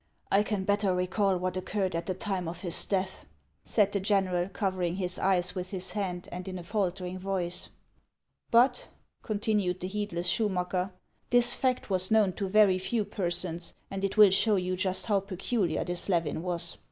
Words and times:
"I 0.31 0.41
can 0.41 0.63
better 0.63 0.95
recall 0.95 1.37
what 1.37 1.55
occurred 1.55 1.95
at 1.95 2.07
the 2.07 2.15
time 2.15 2.47
of 2.47 2.61
his 2.61 2.87
death," 2.87 3.27
said 3.63 3.91
the 3.91 3.99
general, 3.99 4.49
covering 4.49 4.95
his 4.95 5.19
eyes 5.19 5.53
with 5.53 5.69
his 5.69 5.91
hand, 5.91 6.27
and 6.31 6.47
in 6.47 6.57
a 6.57 6.63
faltering 6.63 7.19
voice." 7.19 7.69
But," 8.59 8.87
continued 9.21 9.79
the 9.79 9.87
heedless 9.87 10.27
Schumacker," 10.27 10.91
this 11.29 11.53
fact 11.53 11.91
was 11.91 12.09
known 12.09 12.33
to 12.33 12.49
very 12.49 12.79
few 12.79 13.05
persons, 13.05 13.75
and 13.91 14.03
it 14.03 14.17
will 14.17 14.31
show 14.31 14.55
you 14.55 14.75
just 14.75 15.05
how 15.05 15.19
peculiar 15.19 15.83
this 15.83 16.09
Levin 16.09 16.41
was. 16.41 16.79